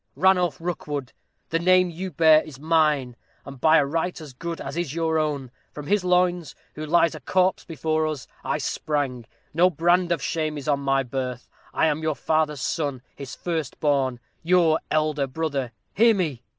[0.15, 1.13] Ranulph Rookwood,
[1.51, 3.15] the name you bear is mine,
[3.45, 5.51] and by a right as good as is your own.
[5.73, 9.27] From his loins, who lies a corpse before us, I sprang.
[9.53, 11.47] No brand of shame is on my birth.
[11.71, 15.71] I am your father's son his first born your elder brother.
[15.93, 16.41] Hear me!"